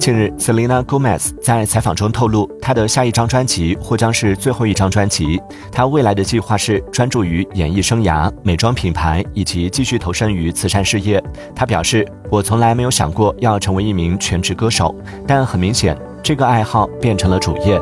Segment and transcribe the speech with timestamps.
[0.00, 5.38] 近日，Selena Gomez 在采访中透露，她的下一张专辑或将是最后一张专辑。
[5.70, 11.22] 她未来的计划是专注于演艺生涯、美妆品牌以及继续投身于慈善事业。
[11.54, 14.94] 她表示，我从来没有想过要成为一名全职歌手，
[15.26, 17.78] 但很明显，这个爱好变成了主业。